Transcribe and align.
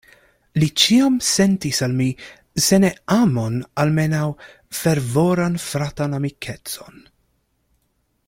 Li 0.61 0.67
ĉiam 0.83 1.17
sentis 1.27 1.81
al 1.87 1.91
mi, 1.99 2.07
se 2.69 2.79
ne 2.85 2.89
amon, 3.17 3.59
almenaŭ 3.83 4.23
fervoran 4.79 5.61
fratan 5.69 6.19
amikecon. 6.21 6.97